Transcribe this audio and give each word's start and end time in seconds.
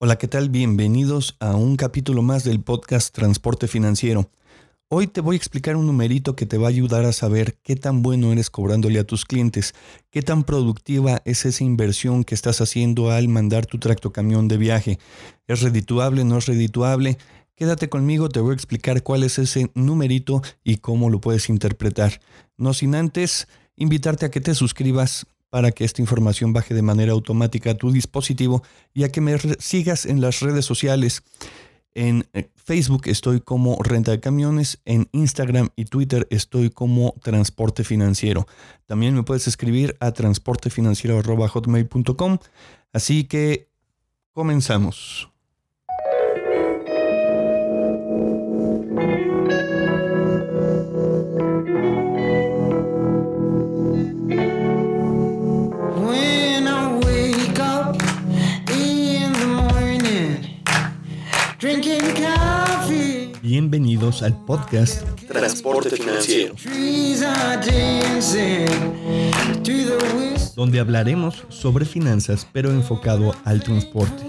Hola, 0.00 0.16
¿qué 0.16 0.28
tal? 0.28 0.48
Bienvenidos 0.48 1.36
a 1.40 1.56
un 1.56 1.74
capítulo 1.74 2.22
más 2.22 2.44
del 2.44 2.62
podcast 2.62 3.12
Transporte 3.12 3.66
Financiero. 3.66 4.30
Hoy 4.86 5.08
te 5.08 5.20
voy 5.20 5.34
a 5.34 5.36
explicar 5.36 5.74
un 5.74 5.88
numerito 5.88 6.36
que 6.36 6.46
te 6.46 6.56
va 6.56 6.68
a 6.68 6.70
ayudar 6.70 7.04
a 7.04 7.12
saber 7.12 7.58
qué 7.64 7.74
tan 7.74 8.00
bueno 8.00 8.30
eres 8.30 8.48
cobrándole 8.48 9.00
a 9.00 9.04
tus 9.04 9.24
clientes, 9.24 9.74
qué 10.12 10.22
tan 10.22 10.44
productiva 10.44 11.20
es 11.24 11.44
esa 11.46 11.64
inversión 11.64 12.22
que 12.22 12.36
estás 12.36 12.60
haciendo 12.60 13.10
al 13.10 13.26
mandar 13.26 13.66
tu 13.66 13.80
tractocamión 13.80 14.46
de 14.46 14.56
viaje. 14.56 15.00
¿Es 15.48 15.62
redituable? 15.62 16.22
¿No 16.22 16.38
es 16.38 16.46
redituable? 16.46 17.18
Quédate 17.56 17.88
conmigo, 17.88 18.28
te 18.28 18.38
voy 18.38 18.52
a 18.52 18.54
explicar 18.54 19.02
cuál 19.02 19.24
es 19.24 19.40
ese 19.40 19.72
numerito 19.74 20.42
y 20.62 20.76
cómo 20.76 21.10
lo 21.10 21.20
puedes 21.20 21.48
interpretar. 21.48 22.20
No 22.56 22.72
sin 22.72 22.94
antes 22.94 23.48
invitarte 23.74 24.26
a 24.26 24.30
que 24.30 24.40
te 24.40 24.54
suscribas 24.54 25.26
para 25.50 25.72
que 25.72 25.84
esta 25.84 26.02
información 26.02 26.52
baje 26.52 26.74
de 26.74 26.82
manera 26.82 27.12
automática 27.12 27.70
a 27.70 27.76
tu 27.76 27.90
dispositivo 27.90 28.62
y 28.94 29.02
a 29.04 29.10
que 29.10 29.20
me 29.20 29.36
sigas 29.58 30.06
en 30.06 30.20
las 30.20 30.40
redes 30.40 30.64
sociales. 30.64 31.22
En 31.94 32.26
eh, 32.32 32.50
Facebook 32.54 33.02
estoy 33.06 33.40
como 33.40 33.76
Renta 33.82 34.10
de 34.10 34.20
Camiones, 34.20 34.80
en 34.84 35.08
Instagram 35.12 35.70
y 35.74 35.86
Twitter 35.86 36.26
estoy 36.30 36.68
como 36.70 37.14
Transporte 37.22 37.82
Financiero. 37.82 38.46
También 38.86 39.14
me 39.14 39.22
puedes 39.22 39.48
escribir 39.48 39.96
a 40.00 40.12
transportefinanciero.hotmail.com. 40.12 42.38
Así 42.92 43.24
que 43.24 43.68
comenzamos. 44.32 45.30
Bienvenidos 64.08 64.22
al 64.22 64.44
podcast 64.46 65.02
Transporte 65.28 65.90
Financiero, 65.90 66.54
donde 70.56 70.80
hablaremos 70.80 71.44
sobre 71.50 71.84
finanzas 71.84 72.46
pero 72.50 72.70
enfocado 72.70 73.34
al 73.44 73.62
transporte. 73.62 74.24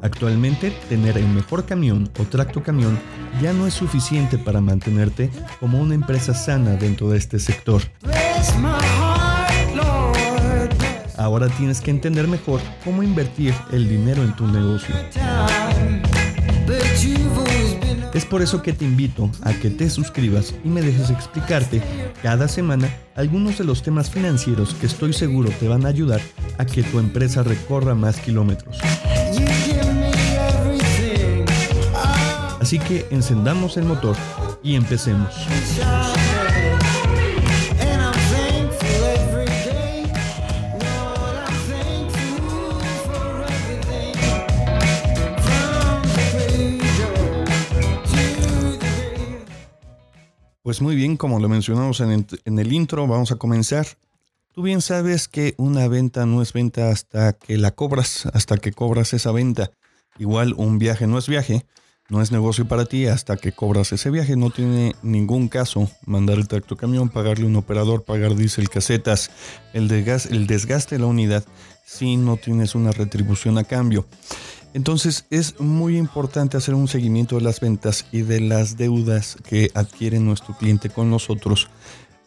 Actualmente, 0.00 0.70
tener 0.88 1.18
el 1.18 1.28
mejor 1.28 1.66
camión 1.66 2.08
o 2.18 2.24
tracto 2.24 2.62
camión 2.62 2.98
ya 3.42 3.52
no 3.52 3.66
es 3.66 3.74
suficiente 3.74 4.38
para 4.38 4.62
mantenerte 4.62 5.30
como 5.60 5.82
una 5.82 5.94
empresa 5.94 6.32
sana 6.32 6.76
dentro 6.76 7.10
de 7.10 7.18
este 7.18 7.38
sector. 7.38 7.82
Ahora 11.18 11.48
tienes 11.48 11.82
que 11.82 11.90
entender 11.90 12.26
mejor 12.28 12.60
cómo 12.82 13.02
invertir 13.02 13.52
el 13.72 13.88
dinero 13.88 14.22
en 14.22 14.34
tu 14.36 14.46
negocio. 14.46 14.94
Es 18.18 18.26
por 18.26 18.42
eso 18.42 18.62
que 18.62 18.72
te 18.72 18.84
invito 18.84 19.30
a 19.42 19.52
que 19.52 19.70
te 19.70 19.88
suscribas 19.88 20.52
y 20.64 20.68
me 20.68 20.82
dejes 20.82 21.08
explicarte 21.08 21.80
cada 22.20 22.48
semana 22.48 22.92
algunos 23.14 23.58
de 23.58 23.64
los 23.64 23.80
temas 23.84 24.10
financieros 24.10 24.74
que 24.74 24.86
estoy 24.86 25.12
seguro 25.12 25.50
te 25.60 25.68
van 25.68 25.86
a 25.86 25.90
ayudar 25.90 26.20
a 26.58 26.66
que 26.66 26.82
tu 26.82 26.98
empresa 26.98 27.44
recorra 27.44 27.94
más 27.94 28.18
kilómetros. 28.18 28.76
Así 32.60 32.80
que 32.80 33.06
encendamos 33.12 33.76
el 33.76 33.84
motor 33.84 34.16
y 34.64 34.74
empecemos. 34.74 35.32
Pues 50.68 50.82
muy 50.82 50.96
bien, 50.96 51.16
como 51.16 51.40
lo 51.40 51.48
mencionamos 51.48 52.02
en 52.02 52.58
el, 52.58 52.72
intro, 52.74 53.06
vamos 53.06 53.32
a 53.32 53.36
comenzar. 53.36 53.86
Tú 54.52 54.60
bien 54.60 54.82
sabes 54.82 55.26
que 55.26 55.54
una 55.56 55.88
venta 55.88 56.26
no 56.26 56.42
es 56.42 56.52
venta 56.52 56.90
hasta 56.90 57.32
que 57.32 57.56
la 57.56 57.70
cobras, 57.70 58.26
hasta 58.34 58.58
que 58.58 58.72
cobras 58.72 59.14
esa 59.14 59.32
venta. 59.32 59.70
Igual 60.18 60.52
un 60.58 60.78
viaje 60.78 61.06
no 61.06 61.16
es 61.16 61.26
viaje, 61.26 61.64
no 62.10 62.20
es 62.20 62.32
negocio 62.32 62.68
para 62.68 62.84
ti 62.84 63.06
hasta 63.06 63.38
que 63.38 63.52
cobras 63.52 63.92
ese 63.92 64.10
viaje. 64.10 64.36
No 64.36 64.50
tiene 64.50 64.94
ningún 65.00 65.48
caso 65.48 65.90
mandar 66.04 66.36
el 66.36 66.48
tracto 66.48 66.76
camión, 66.76 67.08
pagarle 67.08 67.46
un 67.46 67.56
operador, 67.56 68.04
pagar 68.04 68.34
diésel, 68.34 68.68
casetas, 68.68 69.30
el 69.72 69.88
desgaste, 69.88 70.34
el 70.34 70.46
desgaste 70.46 70.96
de 70.96 71.00
la 71.00 71.06
unidad 71.06 71.44
si 71.86 72.18
no 72.18 72.36
tienes 72.36 72.74
una 72.74 72.92
retribución 72.92 73.56
a 73.56 73.64
cambio. 73.64 74.04
Entonces 74.74 75.26
es 75.30 75.58
muy 75.60 75.96
importante 75.96 76.56
hacer 76.56 76.74
un 76.74 76.88
seguimiento 76.88 77.36
de 77.36 77.42
las 77.42 77.60
ventas 77.60 78.06
y 78.12 78.22
de 78.22 78.40
las 78.40 78.76
deudas 78.76 79.36
que 79.48 79.70
adquiere 79.74 80.20
nuestro 80.20 80.56
cliente 80.56 80.90
con 80.90 81.10
nosotros 81.10 81.68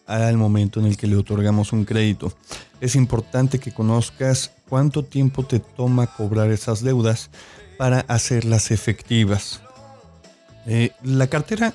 al 0.08 0.38
momento 0.38 0.80
en 0.80 0.88
el 0.88 0.98
que 0.98 1.08
le 1.08 1.16
otorgamos 1.16 1.72
un 1.72 1.86
crédito. 1.86 2.34
Es 2.82 2.96
importante 2.96 3.60
que 3.60 3.72
conozcas 3.72 4.52
cuánto 4.68 5.04
tiempo 5.04 5.46
te 5.46 5.60
toma 5.60 6.08
cobrar 6.08 6.52
esas 6.52 6.84
deudas 6.84 7.30
para 7.78 8.00
hacerlas 8.02 8.72
efectivas. 8.72 9.62
Eh, 10.66 10.92
la 11.04 11.28
cartera 11.28 11.74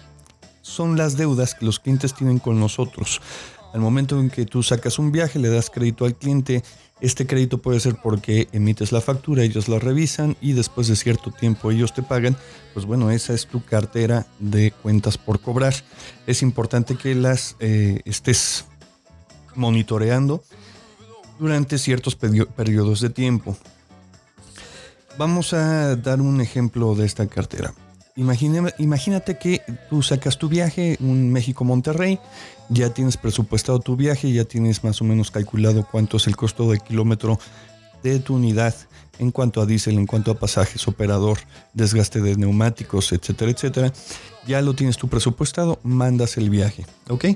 son 0.62 0.96
las 0.96 1.16
deudas 1.16 1.54
que 1.54 1.64
los 1.64 1.78
clientes 1.78 2.12
tienen 2.14 2.38
con 2.38 2.58
nosotros. 2.58 3.20
Al 3.72 3.80
momento 3.80 4.18
en 4.18 4.30
que 4.30 4.46
tú 4.46 4.62
sacas 4.62 4.98
un 4.98 5.12
viaje, 5.12 5.38
le 5.38 5.48
das 5.48 5.70
crédito 5.70 6.04
al 6.04 6.14
cliente 6.14 6.62
este 7.00 7.26
crédito 7.26 7.58
puede 7.58 7.78
ser 7.78 7.96
porque 7.96 8.48
emites 8.52 8.90
la 8.90 9.02
factura, 9.02 9.42
ellos 9.42 9.68
la 9.68 9.78
revisan 9.78 10.34
y 10.40 10.54
después 10.54 10.88
de 10.88 10.96
cierto 10.96 11.30
tiempo 11.30 11.70
ellos 11.70 11.92
te 11.92 12.02
pagan. 12.02 12.36
Pues 12.72 12.86
bueno, 12.86 13.10
esa 13.10 13.34
es 13.34 13.46
tu 13.46 13.62
cartera 13.62 14.26
de 14.38 14.70
cuentas 14.70 15.18
por 15.18 15.40
cobrar. 15.40 15.74
Es 16.26 16.40
importante 16.40 16.96
que 16.96 17.14
las 17.14 17.56
eh, 17.60 18.00
estés 18.06 18.64
monitoreando 19.54 20.42
durante 21.38 21.76
ciertos 21.76 22.16
periodos 22.16 23.02
de 23.02 23.10
tiempo. 23.10 23.58
Vamos 25.18 25.52
a 25.52 25.96
dar 25.96 26.22
un 26.22 26.40
ejemplo 26.40 26.94
de 26.94 27.04
esta 27.04 27.26
cartera 27.26 27.74
imagínate 28.16 29.38
que 29.38 29.62
tú 29.90 30.02
sacas 30.02 30.38
tu 30.38 30.48
viaje, 30.48 30.96
un 31.00 31.30
México-Monterrey, 31.30 32.18
ya 32.68 32.90
tienes 32.90 33.16
presupuestado 33.16 33.78
tu 33.80 33.96
viaje, 33.96 34.32
ya 34.32 34.44
tienes 34.44 34.82
más 34.82 35.00
o 35.00 35.04
menos 35.04 35.30
calculado 35.30 35.86
cuánto 35.90 36.16
es 36.16 36.26
el 36.26 36.36
costo 36.36 36.70
de 36.70 36.80
kilómetro 36.80 37.38
de 38.02 38.18
tu 38.18 38.36
unidad 38.36 38.74
en 39.18 39.30
cuanto 39.30 39.60
a 39.60 39.66
diésel, 39.66 39.98
en 39.98 40.06
cuanto 40.06 40.30
a 40.30 40.38
pasajes, 40.38 40.86
operador, 40.88 41.38
desgaste 41.74 42.20
de 42.20 42.36
neumáticos, 42.36 43.12
etcétera, 43.12 43.50
etcétera. 43.50 43.92
Ya 44.46 44.60
lo 44.62 44.74
tienes 44.74 44.96
tu 44.96 45.08
presupuestado, 45.08 45.78
mandas 45.82 46.36
el 46.36 46.50
viaje, 46.50 46.86
¿ok? 47.08 47.26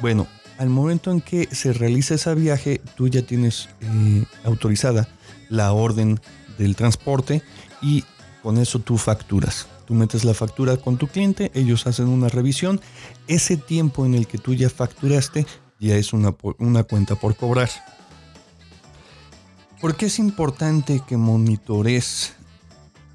Bueno, 0.00 0.26
al 0.58 0.68
momento 0.70 1.10
en 1.10 1.20
que 1.20 1.48
se 1.52 1.72
realiza 1.72 2.14
ese 2.14 2.34
viaje, 2.34 2.80
tú 2.96 3.08
ya 3.08 3.22
tienes 3.22 3.68
eh, 3.80 4.24
autorizada 4.44 5.08
la 5.48 5.72
orden 5.72 6.20
del 6.58 6.76
transporte 6.76 7.42
y 7.80 8.04
con 8.42 8.58
eso 8.58 8.80
tú 8.80 8.96
facturas. 8.98 9.66
Tú 9.88 9.94
metes 9.94 10.22
la 10.26 10.34
factura 10.34 10.76
con 10.76 10.98
tu 10.98 11.06
cliente, 11.06 11.50
ellos 11.54 11.86
hacen 11.86 12.08
una 12.08 12.28
revisión. 12.28 12.78
Ese 13.26 13.56
tiempo 13.56 14.04
en 14.04 14.12
el 14.12 14.26
que 14.26 14.36
tú 14.36 14.52
ya 14.52 14.68
facturaste 14.68 15.46
ya 15.80 15.96
es 15.96 16.12
una, 16.12 16.32
cuenta 16.82 17.14
por 17.14 17.34
cobrar. 17.36 17.70
¿Por 19.80 19.96
qué 19.96 20.04
es 20.04 20.18
importante 20.18 21.00
que 21.08 21.16
monitores 21.16 22.34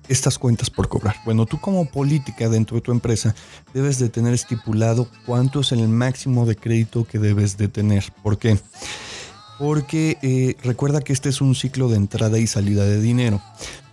estas 0.07 0.39
cuentas 0.39 0.71
por 0.71 0.89
cobrar? 0.89 1.17
Bueno, 1.25 1.45
tú 1.45 1.61
como 1.61 1.85
política 1.85 2.49
dentro 2.49 2.77
de 2.77 2.81
tu 2.81 2.91
empresa 2.91 3.35
debes 3.75 3.99
de 3.99 4.09
tener 4.09 4.33
estipulado 4.33 5.07
cuánto 5.27 5.59
es 5.59 5.73
el 5.73 5.87
máximo 5.87 6.47
de 6.47 6.55
crédito 6.55 7.05
que 7.05 7.19
debes 7.19 7.55
de 7.55 7.67
tener. 7.67 8.11
¿Por 8.23 8.39
qué? 8.39 8.57
Porque 8.57 9.12
eh, 9.61 10.55
recuerda 10.63 11.01
que 11.01 11.13
este 11.13 11.29
es 11.29 11.41
un 11.41 11.55
ciclo 11.55 11.87
de 11.87 11.97
entrada 11.97 12.39
y 12.39 12.47
salida 12.47 12.85
de 12.85 12.99
dinero. 12.99 13.41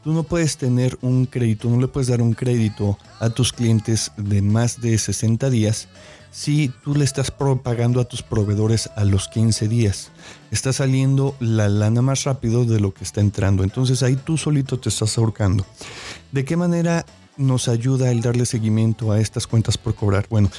Tú 0.02 0.12
no 0.12 0.22
puedes 0.22 0.56
tener 0.56 0.98
un 1.02 1.26
crédito, 1.26 1.68
no 1.68 1.80
le 1.80 1.88
puedes 1.88 2.08
dar 2.08 2.22
un 2.22 2.32
crédito 2.32 2.98
a 3.18 3.30
tus 3.30 3.52
clientes 3.52 4.12
de 4.16 4.40
más 4.40 4.80
de 4.80 4.96
60 4.96 5.50
días 5.50 5.88
si 6.30 6.72
tú 6.84 6.94
le 6.94 7.04
estás 7.04 7.30
pagando 7.30 8.00
a 8.00 8.04
tus 8.04 8.22
proveedores 8.22 8.88
a 8.96 9.04
los 9.04 9.28
15 9.28 9.68
días. 9.68 10.10
Está 10.50 10.72
saliendo 10.72 11.36
la 11.40 11.68
lana 11.68 12.02
más 12.02 12.24
rápido 12.24 12.64
de 12.64 12.80
lo 12.80 12.94
que 12.94 13.04
está 13.04 13.20
entrando. 13.20 13.64
Entonces 13.64 14.02
ahí 14.02 14.16
tú 14.16 14.38
solito 14.38 14.78
te 14.78 14.88
estás 14.88 15.18
ahorcando. 15.18 15.66
¿De 16.32 16.44
qué 16.44 16.56
manera 16.56 17.04
nos 17.36 17.68
ayuda 17.68 18.10
el 18.10 18.22
darle 18.22 18.46
seguimiento 18.46 19.12
a 19.12 19.20
estas 19.20 19.46
cuentas 19.46 19.76
por 19.76 19.94
cobrar? 19.94 20.26
Bueno, 20.30 20.50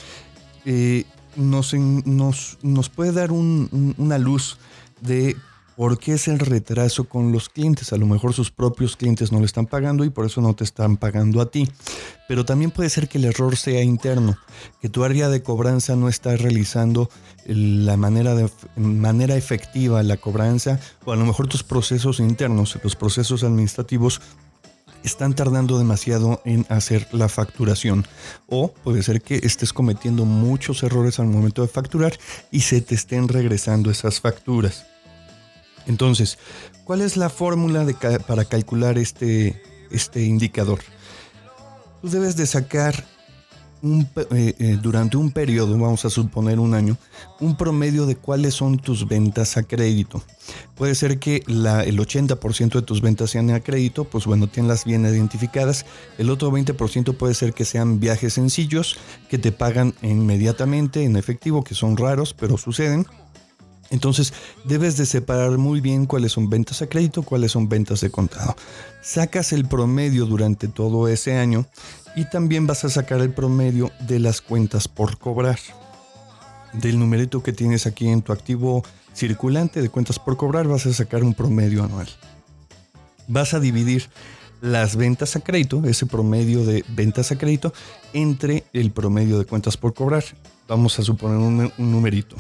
eh, 0.66 1.06
nos, 1.36 1.74
nos, 1.74 2.90
puede 2.90 3.14
dar 3.14 3.32
una 3.32 4.18
luz 4.18 4.58
de 5.02 5.36
¿Por 5.82 5.98
qué 5.98 6.14
es 6.14 6.28
el 6.28 6.38
retraso 6.38 7.06
con 7.06 7.32
los 7.32 7.50
clientes? 7.50 7.92
A 7.92 7.98
lo 7.98 8.06
mejor 8.06 8.34
sus 8.34 8.52
propios 8.52 8.96
clientes 8.98 9.32
no 9.32 9.40
le 9.40 9.46
están 9.46 9.66
pagando 9.66 10.04
y 10.04 10.10
por 10.10 10.28
eso 10.28 10.40
no 10.40 10.54
te 10.54 10.64
están 10.64 10.96
pagando 10.98 11.42
a 11.42 11.50
ti. 11.50 11.68
Pero 12.28 12.46
también 12.46 12.70
puede 12.72 12.90
ser 12.90 13.08
que 13.08 13.18
el 13.18 13.26
error 13.26 13.58
sea 13.58 13.82
interno, 13.82 14.38
que 14.80 14.90
tu 14.90 15.04
área 15.04 15.30
de 15.30 15.42
cobranza 15.42 15.96
no 15.96 16.10
está 16.10 16.36
realizando 16.36 17.10
la 17.46 17.98
manera, 17.98 18.36
de, 18.36 18.48
manera 18.76 19.36
efectiva 19.36 20.04
la 20.04 20.18
cobranza 20.18 20.80
o 21.06 21.14
a 21.14 21.16
lo 21.16 21.26
mejor 21.26 21.48
tus 21.48 21.64
procesos 21.64 22.20
internos, 22.20 22.78
los 22.84 22.96
procesos 22.96 23.44
administrativos 23.44 24.22
están 25.04 25.34
tardando 25.34 25.80
demasiado 25.80 26.42
en 26.46 26.66
hacer 26.70 27.08
la 27.12 27.28
facturación. 27.28 28.06
O 28.48 28.72
puede 28.72 29.02
ser 29.04 29.22
que 29.22 29.38
estés 29.38 29.74
cometiendo 29.74 30.26
muchos 30.26 30.84
errores 30.84 31.20
al 31.20 31.28
momento 31.28 31.64
de 31.64 31.70
facturar 31.70 32.14
y 32.52 32.62
se 32.62 32.82
te 32.82 32.94
estén 32.94 33.30
regresando 33.30 33.90
esas 33.90 34.20
facturas. 34.20 34.91
Entonces, 35.88 36.38
¿cuál 36.84 37.02
es 37.02 37.18
la 37.18 37.30
fórmula 37.30 37.86
para 38.28 38.46
calcular 38.46 38.98
este, 38.98 39.62
este 39.90 40.24
indicador? 40.24 40.80
Tú 42.02 42.10
debes 42.10 42.36
de 42.36 42.48
sacar 42.48 43.06
eh, 43.84 44.06
eh, 44.60 44.78
durante 44.80 45.18
un 45.18 45.32
periodo, 45.32 45.72
vamos 45.72 46.06
a 46.06 46.12
suponer 46.12 46.60
un 46.60 46.76
año, 46.76 46.98
un 47.40 47.56
promedio 47.56 48.06
de 48.06 48.16
cuáles 48.16 48.54
son 48.54 48.78
tus 48.78 49.08
ventas 49.08 49.58
a 49.58 49.64
crédito. 49.64 50.24
Puede 50.76 50.94
ser 50.94 51.18
que 51.18 51.44
la, 51.48 51.84
el 51.84 51.98
80% 51.98 52.74
de 52.74 52.82
tus 52.84 53.02
ventas 53.02 53.32
sean 53.32 53.50
a 53.50 53.60
crédito, 53.60 54.04
pues 54.04 54.26
bueno, 54.26 54.48
las 54.56 54.86
bien 54.86 55.04
identificadas. 55.06 55.88
El 56.20 56.30
otro 56.30 56.52
20% 56.52 57.18
puede 57.18 57.34
ser 57.34 57.54
que 57.54 57.66
sean 57.66 58.00
viajes 58.00 58.34
sencillos 58.34 58.98
que 59.30 59.40
te 59.40 59.52
pagan 59.52 59.96
inmediatamente 60.04 61.04
en 61.04 61.16
efectivo, 61.16 61.64
que 61.64 61.74
son 61.74 61.98
raros, 61.98 62.36
pero 62.36 62.58
suceden. 62.58 63.08
Entonces 63.92 64.34
debes 64.64 64.98
de 64.98 65.06
separar 65.06 65.58
muy 65.58 65.82
bien 65.82 66.08
cuáles 66.08 66.32
son 66.32 66.50
ventas 66.50 66.82
a 66.82 66.88
crédito, 66.88 67.22
cuáles 67.22 67.52
son 67.52 67.70
ventas 67.70 68.02
de 68.02 68.10
contado. 68.10 68.56
Sacas 69.02 69.54
el 69.54 69.66
promedio 69.68 70.26
durante 70.26 70.68
todo 70.68 71.08
ese 71.08 71.38
año 71.38 71.68
y 72.16 72.26
también 72.30 72.66
vas 72.66 72.84
a 72.84 72.90
sacar 72.90 73.22
el 73.22 73.34
promedio 73.34 73.92
de 74.00 74.20
las 74.20 74.42
cuentas 74.42 74.88
por 74.88 75.18
cobrar. 75.20 75.60
Del 76.74 76.98
numerito 76.98 77.44
que 77.44 77.54
tienes 77.54 77.86
aquí 77.86 78.08
en 78.08 78.22
tu 78.22 78.32
activo 78.32 78.84
circulante 79.14 79.82
de 79.82 79.90
cuentas 79.90 80.20
por 80.20 80.38
cobrar 80.38 80.68
vas 80.68 80.86
a 80.86 80.94
sacar 80.94 81.24
un 81.24 81.34
promedio 81.34 81.84
anual. 81.84 82.08
Vas 83.28 83.54
a 83.54 83.60
dividir 83.60 84.10
las 84.62 84.96
ventas 84.96 85.36
a 85.36 85.40
crédito, 85.42 85.82
ese 85.86 86.06
promedio 86.06 86.64
de 86.64 86.86
ventas 86.90 87.32
a 87.32 87.38
crédito, 87.38 87.74
entre 88.14 88.64
el 88.74 88.92
promedio 88.92 89.40
de 89.40 89.46
cuentas 89.46 89.76
por 89.76 89.94
cobrar. 89.94 90.24
Vamos 90.68 90.98
a 91.00 91.04
suponer 91.04 91.38
un, 91.38 91.72
numerito. 91.78 92.36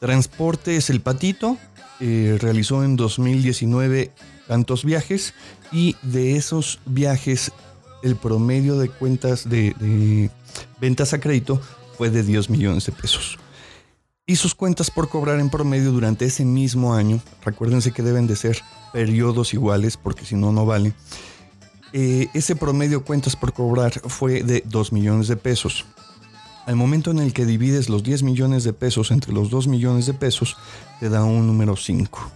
Transporte 0.00 0.76
es 0.76 0.88
el 0.88 1.02
patito, 1.02 1.58
eh, 2.00 2.38
realizó 2.40 2.82
en 2.82 2.96
2019 2.96 4.10
tantos 4.48 4.82
viajes 4.82 5.34
y 5.70 5.94
de 6.02 6.36
esos 6.36 6.80
viajes 6.86 7.52
el 8.02 8.16
promedio 8.16 8.78
de 8.78 8.88
cuentas 8.88 9.46
de, 9.48 10.30
ventas 10.80 11.12
a 11.12 11.20
crédito 11.20 11.60
fue 11.98 12.08
de 12.08 12.22
10 12.22 12.48
millones 12.48 12.86
de 12.86 12.92
pesos. 12.92 13.38
Y 14.26 14.36
sus 14.36 14.54
cuentas 14.54 14.90
por 14.90 15.10
cobrar 15.10 15.38
en 15.38 15.50
promedio 15.50 15.92
durante 15.92 16.24
ese 16.24 16.46
mismo 16.46 16.94
año, 16.94 17.20
recuérdense 17.44 17.92
que 17.92 18.02
deben 18.02 18.26
de 18.26 18.36
ser 18.36 18.62
periodos 18.94 19.52
iguales 19.52 19.98
porque 19.98 20.24
si 20.24 20.34
no, 20.34 20.50
no 20.50 20.64
vale. 20.64 20.94
Eh, 21.92 22.28
ese 22.32 22.56
promedio 22.56 23.04
cuentas 23.04 23.36
por 23.36 23.52
cobrar 23.52 23.92
fue 24.08 24.42
de 24.44 24.62
2 24.66 24.92
millones 24.92 25.28
de 25.28 25.36
pesos. 25.36 25.84
Al 26.70 26.76
momento 26.76 27.10
en 27.10 27.18
el 27.18 27.32
que 27.32 27.46
divides 27.46 27.88
los 27.88 28.04
10 28.04 28.22
millones 28.22 28.62
de 28.62 28.72
pesos 28.72 29.10
entre 29.10 29.32
los 29.32 29.50
2 29.50 29.66
millones 29.66 30.06
de 30.06 30.14
pesos, 30.14 30.56
te 31.00 31.08
da 31.08 31.24
un 31.24 31.44
número 31.48 31.74
5. 31.74 32.30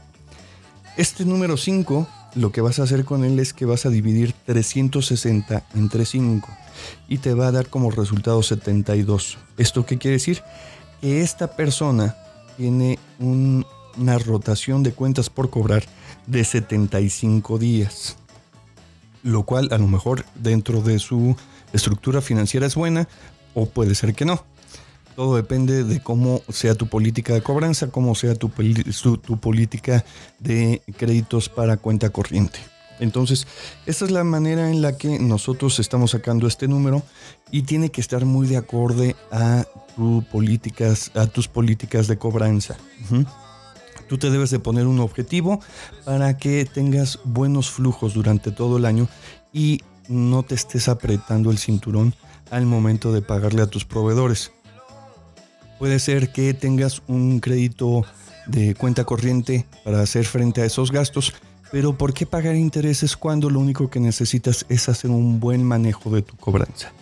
Este 0.96 1.24
número 1.24 1.56
5, 1.56 2.08
lo 2.34 2.50
que 2.50 2.60
vas 2.60 2.80
a 2.80 2.82
hacer 2.82 3.04
con 3.04 3.24
él 3.24 3.38
es 3.38 3.52
que 3.52 3.64
vas 3.64 3.86
a 3.86 3.90
dividir 3.90 4.32
360 4.44 5.62
entre 5.76 6.04
5 6.04 6.48
y 7.06 7.18
te 7.18 7.32
va 7.32 7.46
a 7.46 7.52
dar 7.52 7.68
como 7.68 7.92
resultado 7.92 8.42
72. 8.42 9.38
¿Esto 9.56 9.86
qué 9.86 9.98
quiere 9.98 10.16
decir? 10.16 10.42
Que 11.00 11.20
esta 11.20 11.54
persona 11.54 12.16
tiene 12.56 12.98
una 13.20 14.18
rotación 14.18 14.82
de 14.82 14.90
cuentas 14.90 15.30
por 15.30 15.48
cobrar 15.48 15.84
de 16.26 16.42
75 16.42 17.56
días. 17.58 18.16
Lo 19.22 19.44
cual 19.44 19.68
a 19.70 19.78
lo 19.78 19.86
mejor 19.86 20.24
dentro 20.34 20.80
de 20.80 20.98
su 20.98 21.36
estructura 21.72 22.20
financiera 22.20 22.66
es 22.66 22.74
buena, 22.74 23.08
o 23.54 23.66
puede 23.66 23.94
ser 23.94 24.14
que 24.14 24.24
no. 24.24 24.44
Todo 25.16 25.36
depende 25.36 25.84
de 25.84 26.00
cómo 26.00 26.42
sea 26.48 26.74
tu 26.74 26.88
política 26.88 27.34
de 27.34 27.42
cobranza, 27.42 27.88
cómo 27.88 28.14
sea 28.14 28.34
tu, 28.34 28.50
política 28.50 30.04
de 30.40 30.82
créditos 30.96 31.48
para 31.48 31.76
cuenta 31.76 32.10
corriente. 32.10 32.58
Entonces, 32.98 33.46
esta 33.86 34.04
es 34.04 34.10
la 34.10 34.24
manera 34.24 34.70
en 34.70 34.82
la 34.82 34.96
que 34.96 35.18
nosotros 35.18 35.78
estamos 35.78 36.12
sacando 36.12 36.46
este 36.46 36.68
número 36.68 37.02
y 37.50 37.62
tiene 37.62 37.90
que 37.90 38.00
estar 38.00 38.24
muy 38.24 38.46
de 38.48 38.56
acorde 38.56 39.14
a 39.30 39.66
tus 39.96 41.48
políticas 41.48 42.08
de 42.08 42.18
cobranza. 42.18 42.76
Tú 44.08 44.18
te 44.18 44.30
debes 44.30 44.50
de 44.50 44.58
poner 44.58 44.86
un 44.86 45.00
objetivo 45.00 45.60
para 46.04 46.36
que 46.36 46.64
tengas 46.64 47.20
buenos 47.24 47.70
flujos 47.70 48.14
durante 48.14 48.50
todo 48.50 48.76
el 48.78 48.84
año 48.84 49.08
y 49.52 49.80
no 50.08 50.42
te 50.42 50.54
estés 50.54 50.88
apretando 50.88 51.50
el 51.50 51.58
cinturón 51.58 52.14
al 52.50 52.66
momento 52.66 53.12
de 53.12 53.22
pagarle 53.22 53.62
a 53.62 53.66
tus 53.66 53.84
proveedores. 53.84 54.52
Puede 55.78 55.98
ser 55.98 56.32
que 56.32 56.54
tengas 56.54 57.02
un 57.08 57.40
crédito 57.40 58.04
de 58.46 58.74
cuenta 58.74 59.04
corriente 59.04 59.66
para 59.84 60.00
hacer 60.00 60.24
frente 60.24 60.62
a 60.62 60.64
esos 60.64 60.92
gastos, 60.92 61.34
pero 61.72 61.96
¿por 61.96 62.14
qué 62.14 62.26
pagar 62.26 62.54
intereses 62.54 63.16
cuando 63.16 63.50
lo 63.50 63.60
único 63.60 63.90
que 63.90 64.00
necesitas 64.00 64.64
es 64.68 64.88
hacer 64.88 65.10
un 65.10 65.40
buen 65.40 65.64
manejo 65.64 66.10
de 66.10 66.22
tu 66.22 66.36
cobranza? 66.36 66.92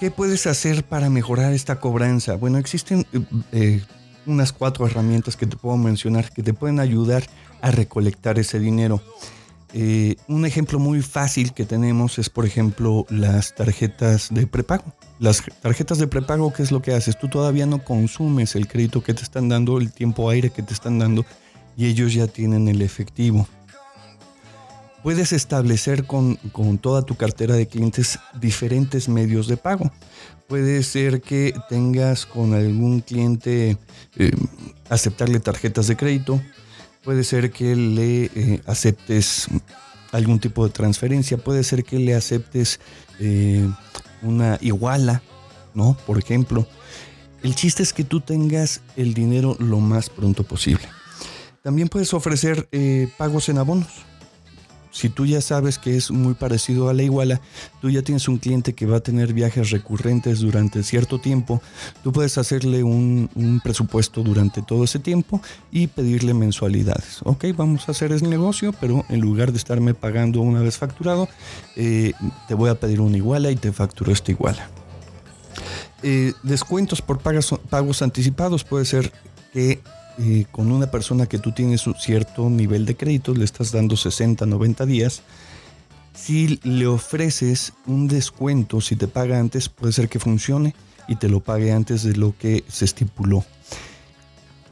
¿Qué 0.00 0.10
puedes 0.10 0.46
hacer 0.46 0.84
para 0.84 1.08
mejorar 1.08 1.52
esta 1.54 1.80
cobranza? 1.80 2.34
Bueno, 2.34 2.58
existen 2.58 3.06
eh, 3.12 3.20
eh, 3.52 3.82
unas 4.26 4.52
cuatro 4.52 4.86
herramientas 4.86 5.36
que 5.36 5.46
te 5.46 5.56
puedo 5.56 5.76
mencionar 5.76 6.30
que 6.30 6.42
te 6.42 6.52
pueden 6.52 6.80
ayudar 6.80 7.24
a 7.62 7.70
recolectar 7.70 8.38
ese 8.38 8.58
dinero. 8.58 9.00
Eh, 9.76 10.14
un 10.28 10.46
ejemplo 10.46 10.78
muy 10.78 11.02
fácil 11.02 11.52
que 11.52 11.64
tenemos 11.64 12.20
es, 12.20 12.30
por 12.30 12.46
ejemplo, 12.46 13.06
las 13.10 13.56
tarjetas 13.56 14.28
de 14.32 14.46
prepago. 14.46 14.84
Las 15.18 15.42
tarjetas 15.62 15.98
de 15.98 16.06
prepago, 16.06 16.52
¿qué 16.52 16.62
es 16.62 16.70
lo 16.70 16.80
que 16.80 16.94
haces? 16.94 17.18
Tú 17.18 17.28
todavía 17.28 17.66
no 17.66 17.82
consumes 17.82 18.54
el 18.54 18.68
crédito 18.68 19.02
que 19.02 19.14
te 19.14 19.24
están 19.24 19.48
dando, 19.48 19.78
el 19.78 19.90
tiempo 19.90 20.30
aire 20.30 20.50
que 20.50 20.62
te 20.62 20.72
están 20.72 21.00
dando, 21.00 21.26
y 21.76 21.86
ellos 21.86 22.14
ya 22.14 22.28
tienen 22.28 22.68
el 22.68 22.82
efectivo. 22.82 23.48
Puedes 25.02 25.32
establecer 25.32 26.06
con, 26.06 26.38
toda 26.80 27.02
tu 27.02 27.16
cartera 27.16 27.56
de 27.56 27.66
clientes 27.66 28.20
diferentes 28.40 29.08
medios 29.08 29.48
de 29.48 29.56
pago. 29.56 29.90
Puede 30.46 30.84
ser 30.84 31.20
que 31.20 31.52
tengas 31.68 32.26
con 32.26 32.54
algún 32.54 33.00
cliente 33.00 33.76
eh, 34.16 34.30
aceptarle 34.88 35.40
tarjetas 35.40 35.88
de 35.88 35.96
crédito, 35.96 36.40
Puede 37.04 37.24
ser 37.24 37.50
que 37.50 37.76
le 37.76 38.24
eh, 38.34 38.62
aceptes 38.66 39.46
algún 40.12 40.38
tipo 40.38 40.66
de 40.66 40.72
transferencia, 40.72 41.36
puede 41.36 41.64
ser 41.64 41.84
que 41.84 41.98
le 41.98 42.14
aceptes 42.14 42.80
eh, 43.20 43.68
una 44.22 44.58
iguala, 44.60 45.22
¿no? 45.74 45.96
Por 46.06 46.18
ejemplo. 46.18 46.66
El 47.42 47.54
chiste 47.54 47.82
es 47.82 47.92
que 47.92 48.04
tú 48.04 48.20
tengas 48.20 48.80
el 48.96 49.12
dinero 49.12 49.54
lo 49.58 49.78
más 49.80 50.08
pronto 50.08 50.44
posible. 50.44 50.88
También 51.62 51.88
puedes 51.88 52.14
ofrecer 52.14 52.68
eh, 52.72 53.08
pagos 53.18 53.50
en 53.50 53.58
abonos 53.58 53.88
si 54.94 55.08
tú 55.08 55.26
ya 55.26 55.40
sabes 55.40 55.78
que 55.78 55.96
es 55.96 56.12
muy 56.12 56.34
parecido 56.34 56.88
a 56.88 56.94
la 56.94 57.02
iguala, 57.02 57.40
tú 57.80 57.90
ya 57.90 58.02
tienes 58.02 58.28
un 58.28 58.38
cliente 58.38 58.74
que 58.74 58.86
va 58.86 58.98
a 58.98 59.00
tener 59.00 59.32
viajes 59.32 59.70
recurrentes 59.70 60.38
durante 60.38 60.84
cierto 60.84 61.20
tiempo, 61.20 61.60
tú 62.04 62.12
puedes 62.12 62.38
hacerle 62.38 62.84
un, 62.84 63.28
presupuesto 63.64 64.22
durante 64.22 64.62
todo 64.62 64.84
ese 64.84 65.00
tiempo 65.00 65.42
y 65.72 65.88
pedirle 65.88 66.32
mensualidades. 66.32 67.20
Ok, 67.24 67.46
vamos 67.56 67.88
a 67.88 67.90
hacer 67.90 68.12
ese 68.12 68.28
negocio, 68.28 68.72
pero 68.80 69.04
en 69.08 69.20
lugar 69.20 69.50
de 69.50 69.58
estarme 69.58 69.94
pagando 69.94 70.40
una 70.40 70.60
vez 70.60 70.78
facturado, 70.78 71.28
eh, 71.74 72.12
te 72.46 72.54
voy 72.54 72.70
a 72.70 72.78
pedir 72.78 73.00
una 73.00 73.16
iguala 73.16 73.50
y 73.50 73.56
te 73.56 73.72
facturo 73.72 74.12
esta 74.12 74.30
iguala. 74.30 74.70
Eh, 76.04 76.34
descuentos 76.44 77.02
por 77.02 77.18
pagos 77.18 78.02
anticipados 78.02 78.62
puede 78.62 78.84
ser 78.84 79.12
que 79.52 79.80
eh, 80.18 80.46
con 80.50 80.70
una 80.70 80.90
persona 80.90 81.26
que 81.26 81.38
tú 81.38 81.52
tienes 81.52 81.86
un 81.86 81.94
cierto 81.94 82.48
nivel 82.48 82.86
de 82.86 82.96
crédito, 82.96 83.34
le 83.34 83.44
estás 83.44 83.72
dando 83.72 83.96
60, 83.96 84.46
90 84.46 84.86
días, 84.86 85.22
si 86.14 86.60
le 86.62 86.86
ofreces 86.86 87.72
un 87.86 88.06
descuento, 88.06 88.80
si 88.80 88.94
te 88.96 89.08
paga 89.08 89.38
antes, 89.38 89.68
puede 89.68 89.92
ser 89.92 90.08
que 90.08 90.20
funcione 90.20 90.74
y 91.08 91.16
te 91.16 91.28
lo 91.28 91.40
pague 91.40 91.72
antes 91.72 92.02
de 92.04 92.14
lo 92.14 92.34
que 92.38 92.64
se 92.68 92.84
estipuló. 92.84 93.44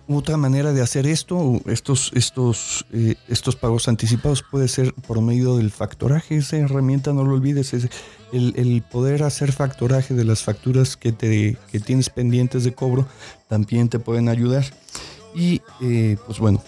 Otra 0.08 0.36
manera 0.36 0.72
de 0.72 0.82
hacer 0.82 1.06
esto, 1.06 1.60
estos, 1.66 2.10
estos, 2.14 2.84
eh, 2.92 3.14
estos 3.28 3.56
pagos 3.56 3.88
anticipados 3.88 4.42
puede 4.42 4.68
ser 4.68 4.92
por 4.94 5.20
medio 5.20 5.56
del 5.56 5.70
factoraje. 5.70 6.36
Esa 6.36 6.58
herramienta, 6.58 7.12
no 7.12 7.24
lo 7.24 7.34
olvides, 7.34 7.72
es 7.72 7.88
el, 8.32 8.52
el, 8.56 8.82
poder 8.82 9.22
hacer 9.22 9.52
factoraje 9.52 10.14
de 10.14 10.24
las 10.24 10.42
facturas 10.42 10.96
que, 10.96 11.12
te, 11.12 11.56
que 11.70 11.80
tienes 11.80 12.10
pendientes 12.10 12.64
de 12.64 12.74
cobro 12.74 13.06
también 13.48 13.88
te 13.88 13.98
pueden 13.98 14.28
ayudar. 14.28 14.64
Y 15.34 15.62
eh, 15.80 16.16
pues 16.26 16.38
bueno, 16.38 16.62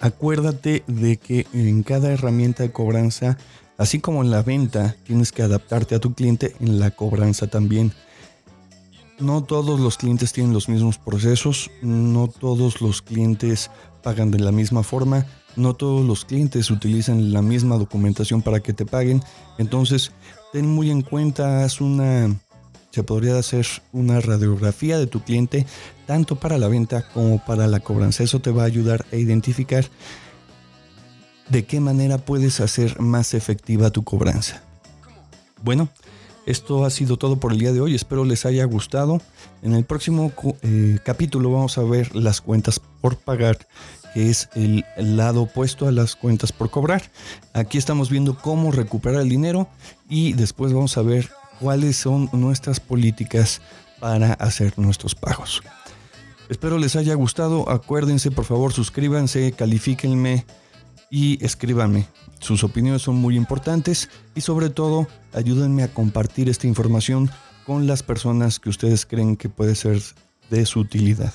acuérdate 0.00 0.82
de 0.86 1.16
que 1.16 1.46
en 1.52 1.82
cada 1.82 2.12
herramienta 2.12 2.62
de 2.62 2.72
cobranza, 2.72 3.38
así 3.78 4.00
como 4.00 4.22
en 4.22 4.30
la 4.30 4.42
venta, 4.42 4.96
tienes 5.04 5.32
que 5.32 5.42
adaptarte 5.42 5.94
a 5.94 6.00
tu 6.00 6.14
cliente, 6.14 6.54
en 6.60 6.80
la 6.80 6.90
cobranza 6.90 7.46
también. 7.46 7.92
No 9.18 9.44
todos 9.44 9.78
los 9.78 9.98
clientes 9.98 10.32
tienen 10.32 10.52
los 10.52 10.68
mismos 10.68 10.98
procesos, 10.98 11.70
no 11.80 12.26
todos 12.26 12.80
los 12.80 13.02
clientes 13.02 13.70
pagan 14.02 14.32
de 14.32 14.40
la 14.40 14.50
misma 14.50 14.82
forma, 14.82 15.26
no 15.54 15.74
todos 15.74 16.04
los 16.04 16.24
clientes 16.24 16.70
utilizan 16.70 17.32
la 17.32 17.42
misma 17.42 17.76
documentación 17.76 18.42
para 18.42 18.60
que 18.60 18.72
te 18.72 18.84
paguen. 18.84 19.22
Entonces, 19.58 20.10
ten 20.52 20.66
muy 20.66 20.90
en 20.90 21.02
cuenta, 21.02 21.62
haz 21.62 21.80
una, 21.80 22.34
se 22.92 23.02
podría 23.02 23.38
hacer 23.38 23.66
una 23.92 24.20
radiografía 24.20 24.98
de 24.98 25.06
tu 25.06 25.22
cliente, 25.22 25.66
tanto 26.06 26.36
para 26.36 26.58
la 26.58 26.68
venta 26.68 27.08
como 27.08 27.42
para 27.44 27.66
la 27.66 27.80
cobranza. 27.80 28.22
Eso 28.22 28.40
te 28.40 28.50
va 28.50 28.62
a 28.62 28.66
ayudar 28.66 29.06
a 29.10 29.16
identificar 29.16 29.86
de 31.48 31.64
qué 31.64 31.80
manera 31.80 32.18
puedes 32.18 32.60
hacer 32.60 33.00
más 33.00 33.32
efectiva 33.32 33.90
tu 33.90 34.04
cobranza. 34.04 34.62
Bueno, 35.62 35.88
esto 36.44 36.84
ha 36.84 36.90
sido 36.90 37.16
todo 37.16 37.40
por 37.40 37.52
el 37.52 37.58
día 37.58 37.72
de 37.72 37.80
hoy. 37.80 37.94
Espero 37.94 38.24
les 38.24 38.44
haya 38.44 38.64
gustado. 38.64 39.22
En 39.62 39.72
el 39.74 39.84
próximo 39.84 40.30
eh, 40.62 40.98
capítulo 41.02 41.50
vamos 41.50 41.78
a 41.78 41.82
ver 41.82 42.14
las 42.14 42.42
cuentas 42.42 42.80
por 43.00 43.16
pagar, 43.16 43.58
que 44.12 44.28
es 44.28 44.50
el, 44.54 44.84
lado 44.98 45.42
opuesto 45.42 45.88
a 45.88 45.92
las 45.92 46.14
cuentas 46.14 46.52
por 46.52 46.68
cobrar. 46.68 47.02
Aquí 47.54 47.78
estamos 47.78 48.10
viendo 48.10 48.36
cómo 48.36 48.70
recuperar 48.70 49.22
el 49.22 49.30
dinero 49.30 49.68
y 50.10 50.34
después 50.34 50.72
vamos 50.74 50.98
a 50.98 51.02
ver 51.02 51.30
cuáles 51.62 51.96
son 51.96 52.28
nuestras 52.32 52.80
políticas 52.80 53.62
para 54.00 54.32
hacer 54.34 54.76
nuestros 54.78 55.14
pagos. 55.14 55.62
Espero 56.48 56.76
les 56.76 56.96
haya 56.96 57.14
gustado. 57.14 57.70
Acuérdense, 57.70 58.32
por 58.32 58.44
favor, 58.44 58.72
suscríbanse, 58.72 59.52
califíquenme 59.52 60.44
y 61.08 61.42
escríbanme. 61.42 62.08
Sus 62.40 62.64
opiniones 62.64 63.02
son 63.02 63.14
muy 63.14 63.36
importantes 63.36 64.10
y 64.34 64.40
sobre 64.40 64.70
todo 64.70 65.06
ayúdenme 65.32 65.84
a 65.84 65.94
compartir 65.94 66.48
esta 66.48 66.66
información 66.66 67.30
con 67.64 67.86
las 67.86 68.02
personas 68.02 68.58
que 68.58 68.68
ustedes 68.68 69.06
creen 69.06 69.36
que 69.36 69.48
puede 69.48 69.76
ser 69.76 70.02
de 70.50 70.66
su 70.66 70.80
utilidad. 70.80 71.32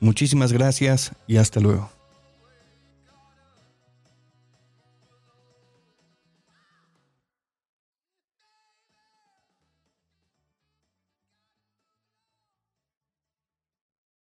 Muchísimas 0.00 0.52
gracias 0.52 1.12
y 1.28 1.36
hasta 1.36 1.60
luego. 1.60 1.99